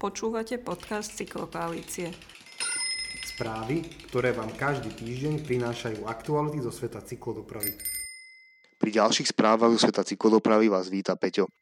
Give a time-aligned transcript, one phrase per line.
[0.00, 2.08] Počúvate podcast Cyklokoalície.
[3.20, 7.76] Správy, ktoré vám každý týždeň prinášajú aktuality zo sveta cyklodopravy.
[8.80, 11.52] Pri ďalších správach zo sveta cyklodopravy vás víta Peťo.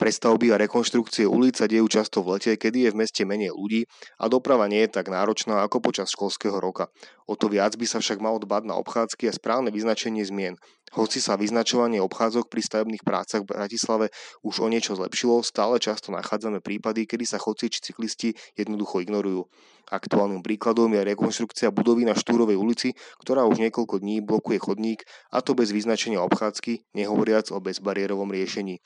[0.00, 3.84] Prestavby a rekonštrukcie ulic sa dejú často v lete, kedy je v meste menej ľudí
[4.16, 6.88] a doprava nie je tak náročná ako počas školského roka.
[7.28, 10.56] O to viac by sa však malo dbať na obchádzky a správne vyznačenie zmien.
[10.96, 14.06] Hoci sa vyznačovanie obchádzok pri stavebných prácach v Bratislave
[14.40, 19.52] už o niečo zlepšilo, stále často nachádzame prípady, kedy sa chodci či cyklisti jednoducho ignorujú.
[19.92, 25.44] Aktuálnym príkladom je rekonštrukcia budovy na Štúrovej ulici, ktorá už niekoľko dní blokuje chodník, a
[25.44, 28.80] to bez vyznačenia obchádzky, nehovoriac o bezbariérovom riešení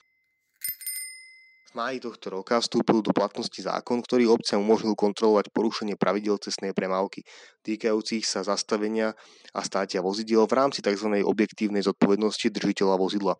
[1.75, 7.27] máji tohto roka vstúpil do platnosti zákon, ktorý obciam umožnil kontrolovať porušenie pravidel cestnej premávky,
[7.67, 9.19] týkajúcich sa zastavenia
[9.51, 11.21] a státia vozidiel v rámci tzv.
[11.27, 13.35] objektívnej zodpovednosti držiteľa vozidla.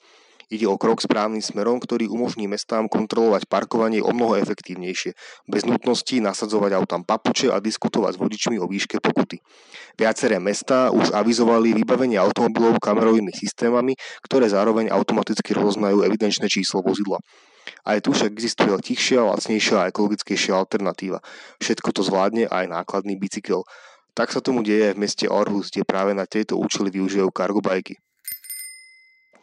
[0.53, 5.17] Ide o krok správnym smerom, ktorý umožní mestám kontrolovať parkovanie o mnoho efektívnejšie,
[5.49, 9.41] bez nutnosti nasadzovať autám papuče a diskutovať s vodičmi o výške pokuty.
[9.97, 17.17] Viaceré mestá už avizovali vybavenie automobilov kamerovými systémami, ktoré zároveň automaticky rozoznajú evidenčné číslo vozidla.
[17.85, 21.21] Aj tu však existuje tichšia, lacnejšia a ekologickejšia alternatíva.
[21.61, 23.69] Všetko to zvládne aj nákladný bicykel.
[24.17, 28.01] Tak sa tomu deje aj v meste Orhus, kde práve na tejto účely využijú cargobajky.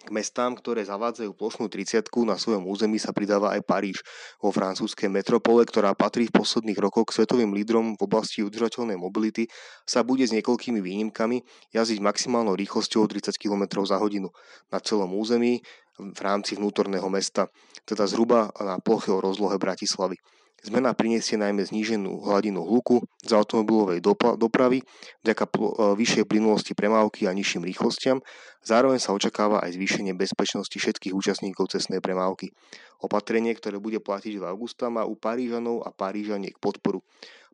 [0.01, 4.01] K mestám, ktoré zavádzajú plošnú 30 na svojom území sa pridáva aj Paríž
[4.41, 9.45] vo francúzskej metropole, ktorá patrí v posledných rokoch k svetovým lídrom v oblasti udržateľnej mobility,
[9.85, 11.45] sa bude s niekoľkými výnimkami
[11.77, 14.33] jazdiť maximálnou rýchlosťou 30 km za hodinu
[14.73, 15.61] na celom území
[16.01, 17.53] v rámci vnútorného mesta,
[17.85, 20.17] teda zhruba na ploche o rozlohe Bratislavy.
[20.61, 23.97] Zmena priniesie najmä zníženú hladinu hluku z automobilovej
[24.37, 24.85] dopravy
[25.25, 25.51] vďaka e,
[25.97, 28.21] vyššej plynulosti premávky a nižším rýchlostiam.
[28.61, 32.53] Zároveň sa očakáva aj zvýšenie bezpečnosti všetkých účastníkov cestnej premávky.
[33.01, 37.01] Opatrenie, ktoré bude platiť v augusta, má u Parížanov a Parížaniek podporu.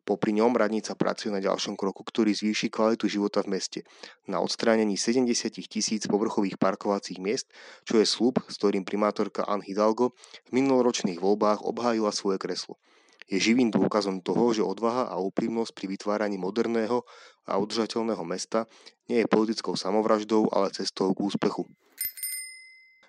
[0.08, 3.84] Popri ňom radnica pracuje na ďalšom kroku, ktorý zvýši kvalitu života v meste.
[4.24, 5.28] Na odstránení 70
[5.68, 7.52] tisíc povrchových parkovacích miest,
[7.84, 10.16] čo je slub, s ktorým primátorka Anne Hidalgo
[10.48, 12.80] v minuloročných voľbách obhájila svoje kreslo.
[13.28, 17.04] Je živým dôkazom toho, že odvaha a úprimnosť pri vytváraní moderného
[17.44, 18.64] a udržateľného mesta
[19.12, 21.68] nie je politickou samovraždou, ale cestou k úspechu.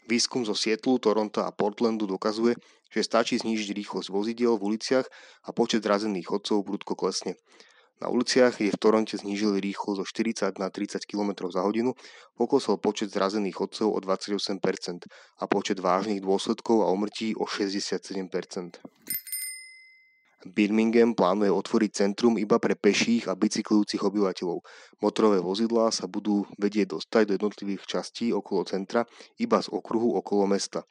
[0.10, 2.58] Výskum zo Sietlu, Toronto a Portlandu dokazuje,
[2.90, 5.06] že stačí znížiť rýchlosť vozidiel v uliciach
[5.46, 7.38] a počet zrazených chodcov prudko klesne.
[8.00, 11.94] Na uliciach, kde v Toronte znížili rýchlosť zo 40 na 30 km za hodinu,
[12.40, 15.06] poklesol počet zrazených chodcov o 28%
[15.38, 18.82] a počet vážnych dôsledkov a umrtí o 67%.
[20.48, 24.64] Birmingham plánuje otvoriť centrum iba pre peších a bicyklujúcich obyvateľov.
[25.04, 29.04] Motorové vozidlá sa budú vedieť dostať do jednotlivých častí okolo centra
[29.36, 30.88] iba z okruhu okolo mesta,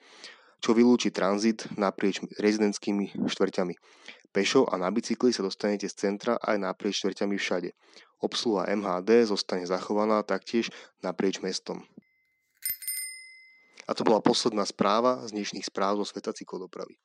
[0.61, 3.75] čo vylúči tranzit naprieč rezidentskými štvrťami.
[4.29, 7.73] Pešo a na bicykli sa dostanete z centra aj naprieč štvrťami všade.
[8.21, 10.69] Obsluha MHD zostane zachovaná taktiež
[11.01, 11.81] naprieč mestom.
[13.89, 17.01] A to bola posledná správa z dnešných správ zo sveta cyklodopravy.